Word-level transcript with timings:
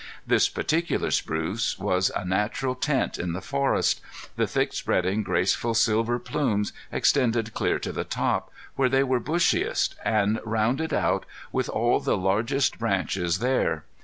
This 0.25 0.49
particular 0.49 1.11
spruce 1.11 1.77
was 1.77 2.09
a 2.15 2.25
natural 2.25 2.73
tent 2.73 3.19
in 3.19 3.33
the 3.33 3.39
forest. 3.41 4.01
The 4.35 4.47
thick 4.47 4.73
spreading 4.73 5.21
graceful 5.21 5.75
silver 5.75 6.17
plumes 6.17 6.73
extended 6.91 7.53
clear 7.53 7.77
to 7.77 7.91
the 7.91 8.03
top, 8.03 8.51
where 8.75 8.89
they 8.89 9.03
were 9.03 9.19
bushiest, 9.19 9.93
and 10.03 10.39
rounded 10.43 10.91
out, 10.91 11.27
with 11.51 11.69
all 11.69 11.99
the 11.99 12.17
largest 12.17 12.79
branches 12.79 13.37
there. 13.37 13.85